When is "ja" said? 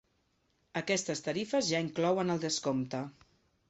1.75-1.85